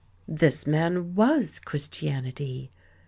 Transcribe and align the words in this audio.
This 0.27 0.65
man 0.65 1.13
was 1.13 1.59
Christianity.... 1.59 2.71